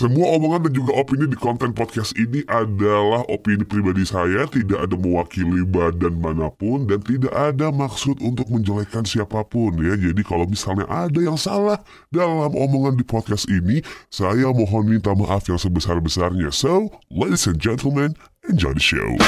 Semua 0.00 0.32
omongan 0.32 0.64
dan 0.64 0.72
juga 0.72 0.96
opini 0.96 1.28
di 1.28 1.36
konten 1.36 1.76
podcast 1.76 2.16
ini 2.16 2.40
adalah 2.48 3.20
opini 3.28 3.68
pribadi 3.68 4.08
saya, 4.08 4.48
tidak 4.48 4.88
ada 4.88 4.96
mewakili 4.96 5.60
badan 5.60 6.16
mana 6.16 6.48
pun 6.48 6.88
dan 6.88 7.04
tidak 7.04 7.28
ada 7.36 7.68
maksud 7.68 8.16
untuk 8.24 8.48
menjelekkan 8.48 9.04
siapa 9.04 9.44
pun 9.44 9.76
ya. 9.76 10.00
Jadi 10.00 10.24
kalau 10.24 10.48
misalnya 10.48 10.88
ada 10.88 11.20
yang 11.20 11.36
salah 11.36 11.76
dalam 12.08 12.48
omongan 12.48 12.96
di 12.96 13.04
podcast 13.04 13.44
ini, 13.52 13.84
saya 14.08 14.48
mohon 14.48 14.88
minta 14.88 15.12
maaf 15.12 15.44
yang 15.52 15.60
sebesar-besarnya. 15.60 16.48
So, 16.48 16.88
ladies 17.12 17.44
and 17.44 17.60
gentlemen, 17.60 18.16
enjoy 18.48 18.72
the 18.72 18.80
show. 18.80 19.20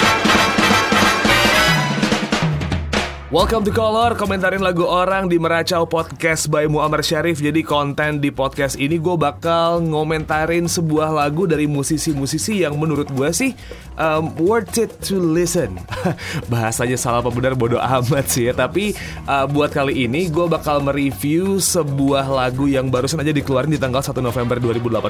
Welcome 3.33 3.65
to 3.65 3.73
Color, 3.73 4.21
komentarin 4.21 4.61
lagu 4.61 4.85
orang 4.85 5.25
di 5.25 5.41
Meracau 5.41 5.89
Podcast 5.89 6.53
by 6.53 6.69
Muammar 6.69 7.01
Syarif. 7.01 7.41
Jadi 7.41 7.65
konten 7.65 8.21
di 8.21 8.29
podcast 8.29 8.77
ini 8.77 9.01
gue 9.01 9.17
bakal 9.17 9.81
ngomentarin 9.89 10.69
sebuah 10.69 11.09
lagu 11.09 11.49
dari 11.49 11.65
musisi-musisi 11.65 12.61
yang 12.61 12.77
menurut 12.77 13.09
gue 13.09 13.33
sih 13.33 13.57
um, 13.97 14.37
worth 14.37 14.77
it 14.77 14.93
to 15.01 15.17
listen. 15.17 15.81
Bahasanya 16.53 17.01
salah 17.01 17.25
apa 17.25 17.33
benar 17.33 17.57
bodoh 17.57 17.81
amat 17.81 18.29
sih 18.29 18.49
ya. 18.49 18.53
Tapi 18.53 18.93
uh, 19.25 19.49
buat 19.49 19.73
kali 19.73 20.05
ini 20.05 20.29
gue 20.29 20.45
bakal 20.45 20.85
mereview 20.85 21.57
sebuah 21.57 22.29
lagu 22.29 22.69
yang 22.69 22.93
barusan 22.93 23.25
aja 23.25 23.33
dikeluarin 23.33 23.73
di 23.73 23.81
tanggal 23.81 24.05
1 24.05 24.13
November 24.21 24.61
2018 24.61 25.09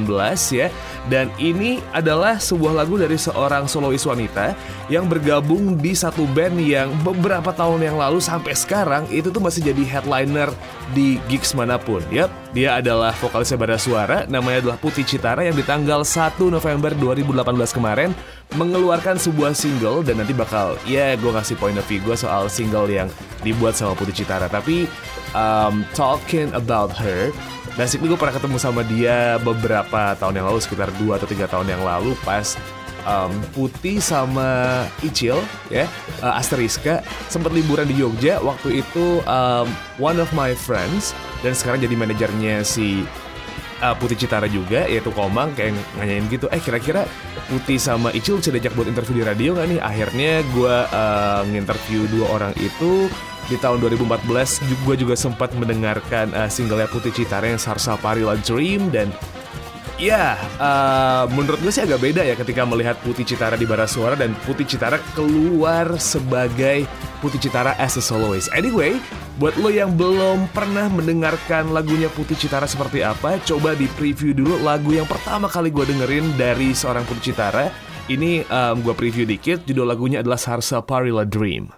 ya. 0.62 0.70
Dan 1.10 1.26
ini 1.42 1.82
adalah 1.90 2.38
sebuah 2.38 2.86
lagu 2.86 2.94
dari 2.94 3.18
seorang 3.18 3.66
solois 3.66 4.06
wanita 4.06 4.54
Yang 4.86 5.18
bergabung 5.18 5.74
di 5.74 5.90
satu 5.90 6.22
band 6.30 6.62
yang 6.62 6.94
beberapa 7.02 7.50
tahun 7.50 7.82
yang 7.82 7.98
lalu 7.98 8.11
lalu 8.12 8.20
sampai 8.20 8.52
sekarang 8.52 9.08
itu 9.08 9.32
tuh 9.32 9.40
masih 9.40 9.72
jadi 9.72 9.80
headliner 9.88 10.52
di 10.92 11.16
gigs 11.32 11.56
mana 11.56 11.80
pun. 11.80 12.04
Yap, 12.12 12.28
dia 12.52 12.76
adalah 12.76 13.16
vokalisnya 13.16 13.56
Bara 13.56 13.80
Suara, 13.80 14.28
namanya 14.28 14.68
adalah 14.68 14.76
Putih 14.76 15.00
Citara 15.00 15.48
yang 15.48 15.56
di 15.56 15.64
tanggal 15.64 16.04
1 16.04 16.36
November 16.52 16.92
2018 16.92 17.72
kemarin 17.72 18.12
mengeluarkan 18.52 19.16
sebuah 19.16 19.56
single 19.56 20.04
dan 20.04 20.20
nanti 20.20 20.36
bakal 20.36 20.76
ya 20.84 21.16
gue 21.16 21.32
kasih 21.32 21.56
point 21.56 21.72
of 21.80 21.88
view 21.88 22.04
gue 22.04 22.12
soal 22.12 22.52
single 22.52 22.84
yang 22.84 23.08
dibuat 23.40 23.72
sama 23.80 23.96
Putih 23.96 24.12
Citara. 24.12 24.52
Tapi 24.52 24.84
um, 25.32 25.88
talking 25.96 26.52
about 26.52 26.92
her, 26.92 27.32
basically 27.80 28.12
gue 28.12 28.20
pernah 28.20 28.36
ketemu 28.36 28.60
sama 28.60 28.84
dia 28.84 29.40
beberapa 29.40 30.12
tahun 30.20 30.36
yang 30.36 30.46
lalu 30.52 30.60
sekitar 30.60 30.92
2 31.00 31.16
atau 31.16 31.24
tiga 31.24 31.48
tahun 31.48 31.72
yang 31.72 31.80
lalu 31.80 32.12
pas 32.28 32.60
um, 33.06 33.32
Putih 33.54 33.98
sama 33.98 34.82
Icil 35.02 35.38
ya. 35.68 35.86
Uh, 36.20 36.38
Asteriska. 36.38 37.02
Sempat 37.30 37.54
liburan 37.54 37.86
di 37.88 37.98
Jogja. 37.98 38.38
Waktu 38.42 38.84
itu 38.84 39.22
um, 39.24 39.66
one 39.98 40.18
of 40.18 40.30
my 40.34 40.54
friends. 40.54 41.16
Dan 41.40 41.54
sekarang 41.56 41.82
jadi 41.82 41.94
manajernya 41.98 42.62
si 42.62 43.02
uh, 43.82 43.94
Putih 43.98 44.16
Citara 44.16 44.46
juga 44.46 44.86
yaitu 44.86 45.10
Komang 45.10 45.52
kayak 45.58 45.74
nanyain 45.98 46.24
gitu 46.30 46.46
eh 46.54 46.62
kira-kira 46.62 47.04
Putih 47.50 47.76
sama 47.76 48.14
Icil 48.14 48.38
bisa 48.38 48.54
diajak 48.54 48.72
buat 48.78 48.88
interview 48.88 49.20
di 49.20 49.24
radio 49.26 49.58
nggak 49.58 49.68
nih? 49.76 49.80
Akhirnya 49.82 50.32
gue 50.54 50.76
uh, 50.88 51.42
nginterview 51.50 52.06
dua 52.08 52.26
orang 52.40 52.52
itu 52.62 53.10
di 53.50 53.58
tahun 53.58 53.82
2014 53.82 54.86
gue 54.86 54.94
juga 54.96 55.18
sempat 55.18 55.50
mendengarkan 55.58 56.30
uh, 56.32 56.46
singlenya 56.46 56.86
Putih 56.88 57.10
Citara 57.10 57.50
yang 57.50 57.58
Sarsa 57.58 57.98
Parila 57.98 58.38
Dream 58.38 58.88
dan 58.94 59.10
Ya, 60.00 60.40
uh, 60.56 61.28
menurut 61.30 61.60
gue 61.60 61.72
sih 61.72 61.84
agak 61.84 62.00
beda 62.00 62.24
ya 62.24 62.34
ketika 62.34 62.64
melihat 62.64 62.96
Putih 63.04 63.28
Citara 63.28 63.54
di 63.54 63.68
Bara 63.68 63.84
Suara 63.84 64.16
dan 64.16 64.32
Putih 64.48 64.64
Citara 64.64 64.98
keluar 65.12 66.00
sebagai 66.00 66.88
Putih 67.20 67.38
Citara 67.38 67.76
as 67.76 68.00
a 68.00 68.02
soloist. 68.02 68.50
Anyway, 68.56 68.98
buat 69.38 69.54
lo 69.60 69.70
yang 69.70 69.94
belum 69.94 70.50
pernah 70.50 70.90
mendengarkan 70.90 71.70
lagunya 71.70 72.10
Putih 72.10 72.34
Citara 72.34 72.66
seperti 72.66 73.04
apa, 73.04 73.38
coba 73.46 73.78
di 73.78 73.86
preview 73.94 74.34
dulu 74.34 74.58
lagu 74.64 74.90
yang 74.90 75.06
pertama 75.06 75.46
kali 75.46 75.70
gue 75.70 75.86
dengerin 75.86 76.34
dari 76.34 76.74
seorang 76.74 77.06
Putih 77.06 77.30
Citara. 77.30 77.70
Ini 78.10 78.42
um, 78.50 78.82
gue 78.82 78.94
preview 78.98 79.22
dikit, 79.22 79.62
judul 79.62 79.86
lagunya 79.86 80.18
adalah 80.18 80.40
Sarsa 80.40 80.82
Parila 80.82 81.22
Dream. 81.22 81.70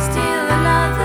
Still 0.00 0.48
another 0.48 1.03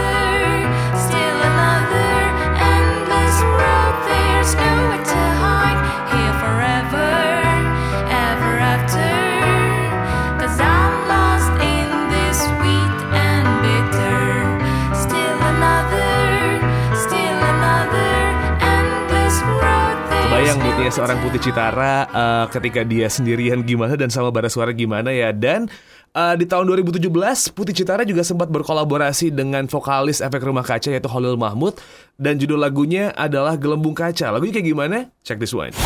moodnya 20.90 21.06
seorang 21.06 21.22
Putih 21.22 21.42
Citara 21.46 22.10
uh, 22.10 22.46
ketika 22.50 22.82
dia 22.82 23.06
sendirian 23.14 23.62
gimana 23.62 23.94
dan 23.94 24.10
sama 24.10 24.34
Bara 24.34 24.50
Suara 24.50 24.74
gimana 24.74 25.14
ya 25.14 25.30
dan 25.30 25.70
uh, 26.18 26.34
di 26.34 26.50
tahun 26.50 26.66
2017 26.66 27.14
Putih 27.54 27.78
Citara 27.78 28.02
juga 28.02 28.26
sempat 28.26 28.50
berkolaborasi 28.50 29.30
dengan 29.30 29.70
vokalis 29.70 30.18
efek 30.18 30.42
rumah 30.42 30.66
kaca 30.66 30.90
yaitu 30.90 31.06
Holil 31.06 31.38
Mahmud 31.38 31.78
dan 32.18 32.42
judul 32.42 32.58
lagunya 32.58 33.14
adalah 33.14 33.54
Gelembung 33.54 33.94
Kaca. 33.94 34.34
Lagunya 34.34 34.58
kayak 34.58 34.66
gimana? 34.66 34.98
Check 35.22 35.38
this 35.38 35.54
one. 35.54 35.78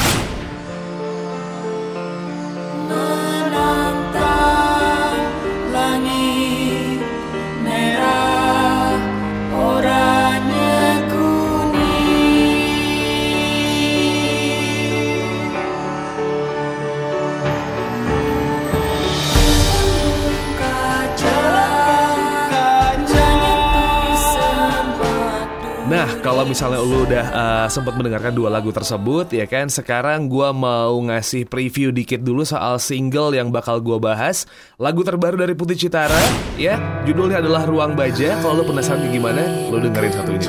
Nah, 25.84 26.08
kalau 26.24 26.48
misalnya 26.48 26.80
lu 26.80 27.04
udah 27.04 27.26
uh, 27.36 27.68
sempat 27.68 28.00
mendengarkan 28.00 28.32
dua 28.32 28.48
lagu 28.48 28.72
tersebut, 28.72 29.28
ya 29.36 29.44
kan, 29.44 29.68
sekarang 29.68 30.32
gue 30.32 30.50
mau 30.56 30.96
ngasih 31.12 31.44
preview 31.44 31.92
dikit 31.92 32.24
dulu 32.24 32.48
soal 32.48 32.80
single 32.80 33.36
yang 33.36 33.52
bakal 33.52 33.84
gue 33.84 34.00
bahas. 34.00 34.48
Lagu 34.80 35.04
terbaru 35.04 35.44
dari 35.44 35.52
Putih 35.52 35.76
Citara, 35.76 36.24
ya, 36.56 36.80
judulnya 37.04 37.44
adalah 37.44 37.68
Ruang 37.68 38.00
Baja. 38.00 38.40
Kalau 38.40 38.64
lu 38.64 38.66
penasaran 38.66 39.12
gimana, 39.12 39.44
lu 39.68 39.78
dengerin 39.84 40.14
satu 40.16 40.32
ini. 40.32 40.48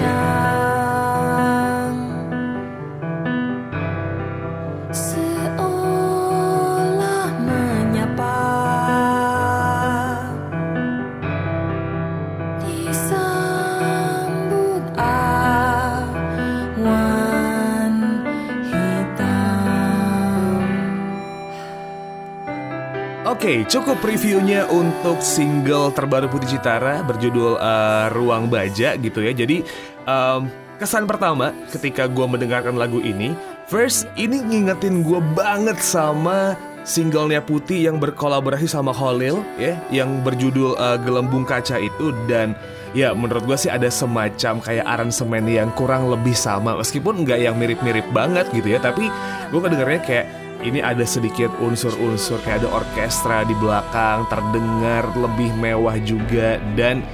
Oke, 23.35 23.51
okay, 23.51 23.59
cukup 23.67 23.99
previewnya 23.99 24.63
untuk 24.71 25.19
single 25.19 25.91
terbaru 25.91 26.31
Putih 26.31 26.55
Citara 26.55 27.03
berjudul 27.03 27.59
uh, 27.59 28.07
Ruang 28.15 28.47
Baja 28.47 28.95
gitu 28.95 29.27
ya. 29.27 29.35
Jadi 29.35 29.67
um, 30.07 30.47
kesan 30.79 31.03
pertama 31.11 31.51
ketika 31.75 32.07
gue 32.07 32.23
mendengarkan 32.31 32.79
lagu 32.79 33.03
ini, 33.03 33.35
first 33.67 34.07
ini 34.15 34.39
ngingetin 34.39 35.03
gue 35.03 35.19
banget 35.35 35.83
sama 35.83 36.55
singlenya 36.87 37.43
Putih 37.43 37.91
yang 37.91 37.99
berkolaborasi 37.99 38.71
sama 38.71 38.95
Holil 38.95 39.43
ya, 39.59 39.75
yang 39.91 40.23
berjudul 40.23 40.79
uh, 40.79 40.95
Gelembung 41.03 41.43
Kaca 41.43 41.83
itu 41.83 42.15
dan 42.31 42.55
ya 42.95 43.19
menurut 43.19 43.51
gue 43.51 43.59
sih 43.59 43.67
ada 43.67 43.91
semacam 43.91 44.63
kayak 44.63 44.87
aransemen 44.87 45.43
yang 45.51 45.75
kurang 45.75 46.07
lebih 46.07 46.39
sama 46.39 46.79
meskipun 46.79 47.27
nggak 47.27 47.43
yang 47.51 47.59
mirip-mirip 47.59 48.07
banget 48.15 48.47
gitu 48.55 48.71
ya, 48.71 48.79
tapi 48.79 49.11
gue 49.51 49.59
kedengarnya 49.59 50.01
kayak 50.07 50.44
ini 50.65 50.81
ada 50.81 51.05
sedikit 51.05 51.53
unsur-unsur 51.61 52.41
kayak 52.43 52.65
ada 52.65 52.71
orkestra 52.73 53.45
di 53.45 53.53
belakang 53.61 54.25
terdengar 54.33 55.07
lebih 55.15 55.53
mewah 55.61 56.01
juga. 56.01 56.57
Dan 56.73 57.05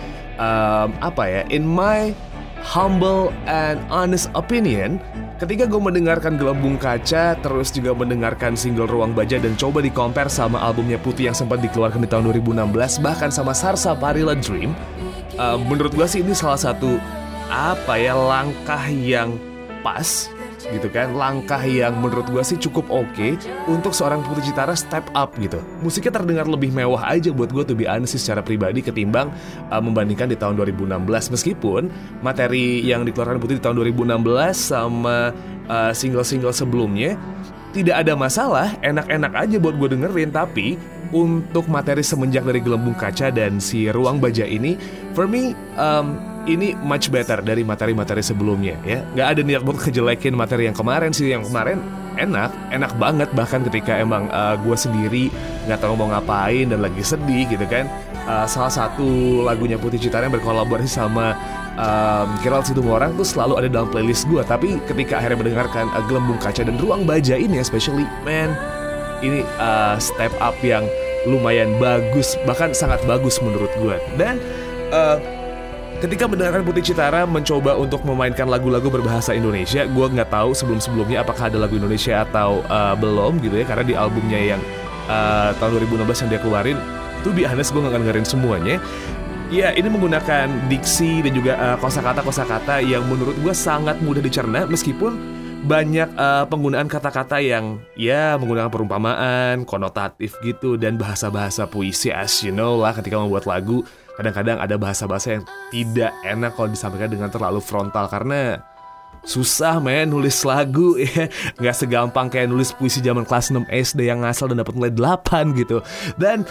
um, 0.40 0.94
apa 1.02 1.22
ya 1.28 1.42
in 1.52 1.66
my 1.66 2.14
humble 2.64 3.32
and 3.48 3.80
honest 3.88 4.28
opinion 4.36 5.00
ketika 5.40 5.64
gue 5.64 5.80
mendengarkan 5.80 6.36
gelembung 6.36 6.76
kaca 6.76 7.32
terus 7.40 7.72
juga 7.72 7.96
mendengarkan 7.96 8.52
single 8.52 8.84
ruang 8.84 9.16
baja 9.16 9.40
dan 9.40 9.56
coba 9.56 9.80
di 9.80 9.88
compare 9.88 10.28
sama 10.28 10.60
albumnya 10.60 11.00
putih 11.00 11.32
yang 11.32 11.36
sempat 11.36 11.64
dikeluarkan 11.64 12.04
di 12.04 12.08
tahun 12.08 12.28
2016 12.28 13.00
bahkan 13.00 13.32
sama 13.32 13.56
Sarsa 13.56 13.96
Parila 13.96 14.36
Dream 14.36 14.76
uh, 15.40 15.56
menurut 15.56 15.96
gue 15.96 16.04
sih 16.04 16.20
ini 16.20 16.36
salah 16.36 16.60
satu 16.60 17.00
apa 17.48 17.96
ya 17.96 18.12
langkah 18.12 18.84
yang 18.92 19.40
pas 19.80 20.28
gitu 20.68 20.92
kan? 20.92 21.16
Langkah 21.16 21.62
yang 21.64 21.96
menurut 21.96 22.28
gue 22.28 22.42
sih 22.44 22.60
cukup 22.60 22.88
oke 22.92 23.08
okay 23.12 23.32
untuk 23.70 23.96
seorang 23.96 24.20
Putri 24.20 24.52
Citara 24.52 24.76
step 24.76 25.08
up 25.16 25.32
gitu. 25.40 25.62
Musiknya 25.80 26.20
terdengar 26.20 26.44
lebih 26.44 26.74
mewah 26.74 27.00
aja 27.08 27.32
buat 27.32 27.48
gue 27.48 27.62
tuh 27.64 27.76
be 27.76 27.88
honest 27.88 28.18
secara 28.20 28.44
pribadi 28.44 28.84
ketimbang 28.84 29.32
uh, 29.72 29.80
membandingkan 29.80 30.28
di 30.28 30.36
tahun 30.36 30.58
2016 30.60 31.06
meskipun 31.32 31.88
materi 32.20 32.84
yang 32.84 33.06
dikeluarkan 33.06 33.40
Putri 33.40 33.56
di 33.56 33.64
tahun 33.64 33.80
2016 33.80 34.20
sama 34.56 35.32
uh, 35.70 35.92
single-single 35.94 36.52
sebelumnya 36.52 37.14
tidak 37.70 38.02
ada 38.02 38.12
masalah, 38.18 38.74
enak-enak 38.82 39.32
aja 39.34 39.56
buat 39.62 39.74
gue 39.78 39.88
dengerin. 39.98 40.30
Tapi 40.34 40.74
untuk 41.14 41.66
materi 41.66 42.02
semenjak 42.02 42.46
dari 42.46 42.62
gelembung 42.62 42.94
kaca 42.94 43.30
dan 43.30 43.58
si 43.62 43.90
ruang 43.90 44.18
baja 44.18 44.46
ini, 44.46 44.78
for 45.14 45.26
me 45.26 45.54
um, 45.78 46.18
ini 46.48 46.72
much 46.80 47.12
better 47.12 47.44
dari 47.44 47.62
materi-materi 47.66 48.24
sebelumnya 48.24 48.78
ya. 48.82 49.04
Gak 49.14 49.28
ada 49.36 49.40
niat 49.44 49.62
buat 49.62 49.78
kejelekin 49.78 50.32
materi 50.32 50.66
yang 50.70 50.76
kemarin 50.76 51.12
sih. 51.12 51.30
Yang 51.30 51.52
kemarin 51.52 51.78
enak, 52.16 52.50
enak 52.72 52.92
banget 52.96 53.28
bahkan 53.36 53.60
ketika 53.66 53.96
emang 53.96 54.26
uh, 54.32 54.56
gue 54.60 54.76
sendiri 54.76 55.24
nggak 55.68 55.80
tahu 55.80 55.94
mau 55.94 56.08
ngapain 56.10 56.66
dan 56.68 56.80
lagi 56.80 57.02
sedih 57.04 57.46
gitu 57.48 57.66
kan. 57.68 57.86
Uh, 58.28 58.46
salah 58.46 58.70
satu 58.70 59.42
lagunya 59.42 59.80
Putih 59.80 59.98
Citara 59.98 60.28
yang 60.28 60.36
berkolaborasi 60.36 60.90
sama 60.90 61.34
um, 61.78 62.28
Gerald 62.40 62.66
orang 62.86 63.14
tuh 63.14 63.26
selalu 63.26 63.54
ada 63.60 63.68
dalam 63.70 63.88
playlist 63.90 64.26
gue 64.26 64.42
tapi 64.46 64.80
ketika 64.88 65.20
akhirnya 65.22 65.38
mendengarkan 65.46 65.86
uh, 65.92 66.02
Gelembung 66.08 66.40
Kaca 66.40 66.66
dan 66.66 66.78
Ruang 66.80 67.04
Baja 67.06 67.36
ini 67.38 67.60
especially 67.60 68.06
man 68.26 68.54
ini 69.20 69.44
uh, 69.60 70.00
step 70.00 70.32
up 70.40 70.56
yang 70.64 70.86
lumayan 71.28 71.76
bagus 71.76 72.34
bahkan 72.48 72.72
sangat 72.72 73.04
bagus 73.04 73.36
menurut 73.44 73.70
gue 73.76 73.96
dan 74.16 74.40
uh, 74.90 75.20
Ketika 76.00 76.24
mendengarkan 76.24 76.64
Putih 76.64 76.80
Citara 76.80 77.28
mencoba 77.28 77.76
untuk 77.76 78.00
memainkan 78.08 78.48
lagu-lagu 78.48 78.88
berbahasa 78.88 79.36
Indonesia, 79.36 79.84
gue 79.84 80.06
nggak 80.08 80.32
tahu 80.32 80.56
sebelum-sebelumnya 80.56 81.20
apakah 81.20 81.52
ada 81.52 81.60
lagu 81.60 81.76
Indonesia 81.76 82.24
atau 82.24 82.64
uh, 82.72 82.96
belum 82.96 83.36
gitu 83.44 83.60
ya, 83.60 83.68
karena 83.68 83.84
di 83.84 83.92
albumnya 83.92 84.56
yang 84.56 84.60
uh, 85.12 85.52
tahun 85.60 85.76
2016 85.92 86.24
yang 86.24 86.30
dia 86.32 86.40
keluarin, 86.40 86.78
tuh 87.20 87.36
di 87.36 87.44
honest 87.44 87.76
gue 87.76 87.84
nggak 87.84 88.00
dengerin 88.00 88.24
semuanya. 88.24 88.80
Ya, 89.50 89.74
ini 89.74 89.90
menggunakan 89.90 90.70
diksi 90.70 91.26
dan 91.26 91.34
juga 91.34 91.58
uh, 91.58 91.76
kosakata-kosakata 91.82 92.86
yang 92.86 93.02
menurut 93.10 93.34
gue 93.42 93.50
sangat 93.50 93.98
mudah 93.98 94.22
dicerna 94.22 94.62
meskipun 94.62 95.18
banyak 95.66 96.06
uh, 96.14 96.46
penggunaan 96.46 96.86
kata-kata 96.86 97.42
yang 97.42 97.82
ya 97.98 98.38
menggunakan 98.38 98.70
perumpamaan, 98.70 99.66
konotatif 99.66 100.38
gitu 100.46 100.78
dan 100.78 100.94
bahasa-bahasa 100.94 101.66
puisi 101.66 102.14
as 102.14 102.46
you 102.46 102.54
know 102.54 102.78
lah 102.78 102.94
ketika 102.94 103.18
membuat 103.18 103.50
lagu 103.50 103.82
kadang-kadang 104.14 104.62
ada 104.62 104.78
bahasa-bahasa 104.78 105.42
yang 105.42 105.44
tidak 105.74 106.14
enak 106.22 106.54
kalau 106.54 106.70
disampaikan 106.70 107.10
dengan 107.10 107.26
terlalu 107.34 107.58
frontal 107.58 108.06
karena 108.06 108.62
susah 109.26 109.82
men 109.82 110.14
nulis 110.14 110.46
lagu 110.46 110.94
ya. 111.02 111.26
Nggak 111.58 111.74
segampang 111.74 112.30
kayak 112.30 112.46
nulis 112.46 112.70
puisi 112.70 113.02
zaman 113.02 113.26
kelas 113.26 113.50
6 113.50 113.66
SD 113.66 114.06
yang 114.06 114.22
ngasal 114.22 114.46
dan 114.46 114.62
dapat 114.62 114.78
nilai 114.78 114.94
8 114.94 115.58
gitu. 115.58 115.82
Dan 116.14 116.46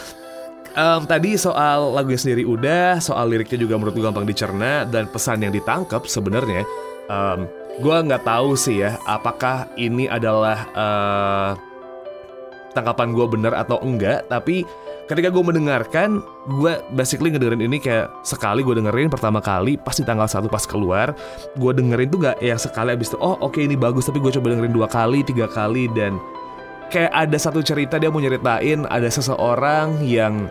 um, 0.75 1.01
tadi 1.06 1.39
soal 1.39 1.94
lagunya 1.94 2.19
sendiri 2.19 2.44
udah, 2.44 3.00
soal 3.00 3.30
liriknya 3.30 3.62
juga 3.62 3.77
menurut 3.80 3.94
gue 3.95 4.06
gampang 4.06 4.27
dicerna 4.27 4.83
dan 4.86 5.07
pesan 5.10 5.42
yang 5.45 5.54
ditangkap 5.54 6.06
sebenarnya 6.06 6.68
um, 7.10 7.48
gue 7.80 7.95
nggak 7.95 8.27
tahu 8.27 8.60
sih 8.60 8.83
ya 8.83 9.00
apakah 9.07 9.71
ini 9.80 10.12
adalah 10.12 10.68
uh, 10.75 11.51
tangkapan 12.74 13.12
gue 13.13 13.25
benar 13.27 13.54
atau 13.57 13.81
enggak, 13.81 14.30
tapi 14.30 14.63
ketika 15.10 15.33
gue 15.33 15.42
mendengarkan, 15.42 16.21
gue 16.62 16.74
basically 16.94 17.33
ngedengerin 17.33 17.66
ini 17.66 17.81
kayak 17.81 18.13
sekali 18.21 18.62
gue 18.62 18.77
dengerin 18.77 19.10
pertama 19.10 19.42
kali 19.42 19.75
pas 19.75 19.98
di 19.98 20.06
tanggal 20.06 20.30
satu 20.30 20.45
pas 20.48 20.63
keluar, 20.69 21.18
gue 21.57 21.71
dengerin 21.74 22.07
tuh 22.13 22.19
gak 22.30 22.38
yang 22.39 22.62
sekali 22.62 22.94
abis 22.94 23.12
itu 23.13 23.18
oh 23.18 23.36
oke 23.42 23.57
okay, 23.57 23.66
ini 23.66 23.74
bagus 23.74 24.06
tapi 24.06 24.21
gue 24.21 24.31
coba 24.38 24.54
dengerin 24.54 24.74
dua 24.74 24.88
kali 24.88 25.25
tiga 25.25 25.50
kali 25.50 25.89
dan 25.98 26.16
kayak 26.90 27.14
ada 27.14 27.38
satu 27.38 27.62
cerita 27.62 28.02
dia 28.02 28.10
mau 28.10 28.20
nyeritain 28.20 28.84
ada 28.90 29.08
seseorang 29.08 30.02
yang 30.04 30.50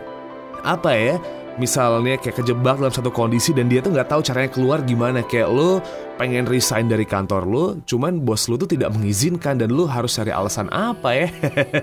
apa 0.63 0.91
ya 0.95 1.15
misalnya 1.59 2.15
kayak 2.15 2.39
kejebak 2.39 2.79
dalam 2.79 2.89
satu 2.95 3.11
kondisi 3.11 3.51
dan 3.51 3.67
dia 3.67 3.83
tuh 3.83 3.91
nggak 3.91 4.07
tahu 4.09 4.23
caranya 4.23 4.49
keluar 4.49 4.79
gimana. 4.81 5.21
Kayak 5.27 5.51
lo 5.51 5.83
pengen 6.15 6.47
resign 6.47 6.87
dari 6.87 7.03
kantor 7.03 7.43
lo 7.47 7.63
cuman 7.83 8.23
bos 8.23 8.47
lo 8.47 8.59
tuh 8.59 8.67
tidak 8.67 8.91
mengizinkan 8.95 9.59
dan 9.59 9.71
lo 9.75 9.85
harus 9.85 10.15
cari 10.15 10.31
alasan 10.31 10.71
apa 10.71 11.09
ya. 11.13 11.27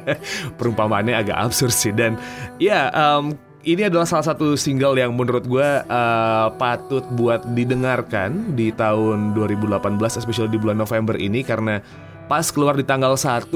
Perumpamaannya 0.58 1.14
agak 1.14 1.36
absurd 1.36 1.76
sih. 1.76 1.92
Dan 1.92 2.16
ya 2.56 2.88
um, 2.96 3.36
ini 3.66 3.84
adalah 3.84 4.08
salah 4.08 4.32
satu 4.32 4.56
single 4.56 4.96
yang 4.96 5.12
menurut 5.12 5.44
gue 5.44 5.68
uh, 5.84 6.48
patut 6.56 7.04
buat 7.18 7.44
didengarkan 7.52 8.56
di 8.56 8.72
tahun 8.72 9.34
2018 9.36 9.82
especially 10.22 10.54
di 10.54 10.58
bulan 10.62 10.78
November 10.78 11.18
ini 11.18 11.42
karena 11.42 11.82
pas 12.26 12.46
keluar 12.50 12.74
di 12.74 12.82
tanggal 12.82 13.14
1 13.14 13.50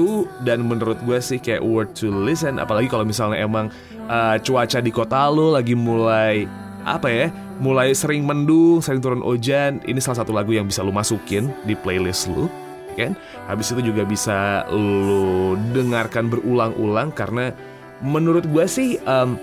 dan 0.47 0.63
menurut 0.63 0.99
gue 1.03 1.19
sih 1.19 1.39
kayak 1.39 1.63
worth 1.63 1.99
to 1.99 2.07
listen. 2.07 2.59
Apalagi 2.59 2.87
kalau 2.87 3.03
misalnya 3.03 3.43
emang 3.43 3.67
uh, 4.07 4.35
cuaca 4.39 4.79
di 4.79 4.91
kota 4.91 5.27
lo 5.27 5.55
lagi 5.55 5.75
mulai 5.75 6.47
apa 6.81 7.07
ya 7.13 7.29
mulai 7.61 7.93
sering 7.93 8.25
mendung 8.25 8.81
sering 8.81 8.97
turun 9.05 9.21
hujan 9.21 9.85
ini 9.85 10.01
salah 10.01 10.25
satu 10.25 10.33
lagu 10.33 10.49
yang 10.49 10.65
bisa 10.65 10.81
lo 10.81 10.89
masukin 10.89 11.51
di 11.67 11.75
playlist 11.75 12.31
lo 12.31 12.47
kan? 12.95 13.15
Habis 13.47 13.71
itu 13.75 13.91
juga 13.91 14.03
bisa 14.03 14.67
lo 14.71 15.55
dengarkan 15.71 16.27
berulang-ulang 16.27 17.11
karena 17.15 17.55
menurut 18.03 18.47
gue 18.47 18.65
sih 18.67 18.99
um, 19.03 19.39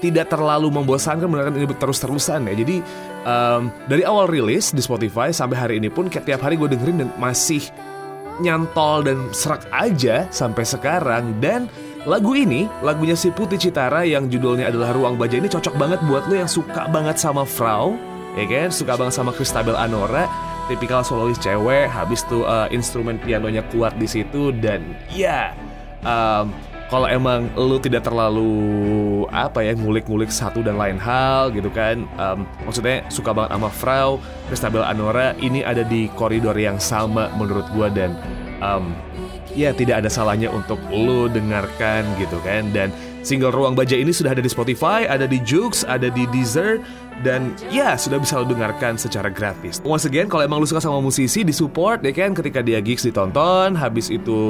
tidak 0.00 0.32
terlalu 0.32 0.72
membosankan 0.72 1.28
mendengarkan 1.28 1.60
ini 1.60 1.68
terus-terusan 1.76 2.48
ya. 2.48 2.54
Jadi 2.56 2.76
um, 3.24 3.68
dari 3.84 4.02
awal 4.04 4.32
rilis 4.32 4.72
di 4.72 4.80
Spotify 4.80 5.28
sampai 5.28 5.56
hari 5.60 5.74
ini 5.76 5.92
pun 5.92 6.08
tiap 6.08 6.40
hari 6.40 6.56
gue 6.56 6.72
dengerin 6.72 7.04
dan 7.04 7.08
masih 7.20 7.68
nyantol 8.40 9.06
dan 9.06 9.18
serak 9.30 9.68
aja 9.70 10.26
sampai 10.32 10.64
sekarang 10.64 11.38
dan 11.38 11.70
lagu 12.08 12.32
ini, 12.32 12.64
lagunya 12.80 13.12
si 13.12 13.28
Putih 13.28 13.60
Citara 13.60 14.08
yang 14.08 14.32
judulnya 14.32 14.72
adalah 14.72 14.96
Ruang 14.96 15.20
Baja 15.20 15.36
ini 15.36 15.52
cocok 15.52 15.76
banget 15.76 16.00
buat 16.08 16.24
lo 16.32 16.34
yang 16.40 16.48
suka 16.48 16.88
banget 16.88 17.20
sama 17.20 17.44
Frau, 17.44 17.92
ya 18.40 18.48
kan? 18.48 18.72
Suka 18.72 18.96
banget 18.96 19.20
sama 19.20 19.36
Kristabel 19.36 19.76
Anora, 19.76 20.24
tipikal 20.72 21.04
solois 21.04 21.36
cewek, 21.36 21.92
habis 21.92 22.24
tuh 22.24 22.48
uh, 22.48 22.72
instrumen 22.72 23.20
pianonya 23.20 23.60
kuat 23.68 23.92
di 24.00 24.08
situ 24.08 24.48
dan 24.64 24.80
ya 25.12 25.52
um, 26.04 26.48
kalau 26.90 27.06
emang 27.06 27.46
lu 27.54 27.78
tidak 27.78 28.02
terlalu 28.02 28.50
apa 29.30 29.62
ya 29.62 29.78
ngulik-ngulik 29.78 30.28
satu 30.28 30.58
dan 30.60 30.74
lain 30.74 30.98
hal 30.98 31.54
gitu 31.54 31.70
kan 31.70 32.02
um, 32.18 32.42
maksudnya 32.66 33.06
suka 33.06 33.30
banget 33.30 33.54
sama 33.54 33.70
Frau 33.70 34.10
Kristabel 34.50 34.82
Anora 34.82 35.38
ini 35.38 35.62
ada 35.62 35.86
di 35.86 36.10
koridor 36.18 36.58
yang 36.58 36.82
sama 36.82 37.30
menurut 37.38 37.64
gua 37.70 37.86
dan 37.94 38.18
um, 38.58 38.90
ya 39.54 39.70
tidak 39.70 40.02
ada 40.02 40.10
salahnya 40.10 40.50
untuk 40.50 40.82
lu 40.90 41.30
dengarkan 41.30 42.02
gitu 42.18 42.42
kan 42.42 42.66
dan 42.74 42.90
Single 43.20 43.52
Ruang 43.52 43.76
Baja 43.76 43.96
ini 43.96 44.10
sudah 44.10 44.32
ada 44.32 44.40
di 44.40 44.48
Spotify, 44.48 45.04
ada 45.04 45.28
di 45.28 45.38
Joox, 45.44 45.84
ada 45.84 46.08
di 46.08 46.24
Deezer, 46.32 46.80
dan 47.20 47.52
ya 47.68 47.94
sudah 48.00 48.16
bisa 48.16 48.40
lo 48.40 48.48
dengarkan 48.48 48.96
secara 48.96 49.28
gratis. 49.28 49.78
Once 49.84 50.08
again, 50.08 50.24
kalau 50.24 50.48
emang 50.48 50.58
lu 50.60 50.66
suka 50.68 50.80
sama 50.80 51.04
musisi, 51.04 51.44
di 51.44 51.52
support 51.52 52.00
ya 52.00 52.12
kan 52.16 52.32
ketika 52.32 52.64
dia 52.64 52.80
gigs 52.80 53.04
ditonton, 53.04 53.76
habis 53.76 54.08
itu 54.08 54.40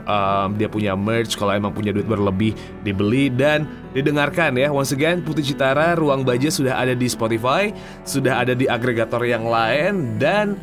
um, 0.00 0.48
dia 0.56 0.68
punya 0.68 0.96
merch, 0.96 1.36
kalau 1.36 1.52
emang 1.52 1.76
punya 1.76 1.92
duit 1.92 2.08
berlebih 2.08 2.56
dibeli 2.80 3.28
dan 3.28 3.68
didengarkan 3.92 4.56
ya. 4.56 4.72
Once 4.72 4.96
again, 4.96 5.20
Putih 5.20 5.44
Citara 5.44 5.92
Ruang 5.92 6.24
Baja 6.24 6.48
sudah 6.48 6.80
ada 6.80 6.96
di 6.96 7.08
Spotify, 7.08 7.68
sudah 8.08 8.40
ada 8.40 8.56
di 8.56 8.64
agregator 8.64 9.20
yang 9.28 9.44
lain 9.44 10.16
dan 10.16 10.56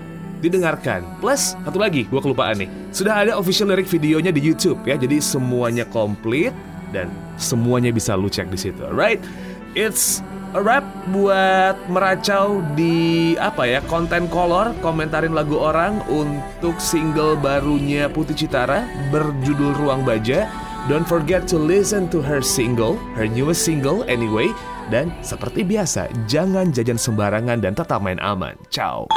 didengarkan. 0.43 1.07
Plus 1.24 1.55
satu 1.63 1.79
lagi, 1.79 2.03
gue 2.03 2.19
kelupaan 2.19 2.60
nih. 2.60 2.67
Sudah 2.91 3.24
ada 3.24 3.39
official 3.39 3.72
lyric 3.72 3.88
videonya 3.88 4.36
di 4.36 4.43
YouTube 4.43 4.83
ya. 4.83 5.00
Jadi 5.00 5.24
semuanya 5.24 5.88
komplit 5.88 6.51
dan 6.93 7.09
semuanya 7.41 7.89
bisa 7.89 8.13
lu 8.13 8.29
cek 8.29 8.53
di 8.53 8.59
situ. 8.69 8.85
Right? 8.93 9.17
It's 9.73 10.21
a 10.53 10.62
wrap 10.62 10.85
buat 11.09 11.73
meracau 11.89 12.62
di 12.77 13.33
apa 13.41 13.65
ya 13.65 13.81
konten 13.89 14.29
kolor 14.29 14.77
komentarin 14.85 15.33
lagu 15.33 15.57
orang 15.57 15.97
untuk 16.05 16.77
single 16.77 17.33
barunya 17.33 18.05
Putih 18.05 18.38
Citara 18.38 18.85
berjudul 19.09 19.73
Ruang 19.81 20.05
Baja. 20.05 20.45
Don't 20.85 21.07
forget 21.07 21.47
to 21.47 21.57
listen 21.57 22.12
to 22.12 22.19
her 22.19 22.43
single, 22.43 23.00
her 23.17 23.25
newest 23.25 23.65
single 23.65 24.05
anyway. 24.05 24.51
Dan 24.91 25.15
seperti 25.23 25.63
biasa, 25.63 26.12
jangan 26.27 26.75
jajan 26.75 27.00
sembarangan 27.00 27.63
dan 27.63 27.71
tetap 27.71 28.03
main 28.03 28.19
aman. 28.19 28.59
Ciao. 28.67 29.07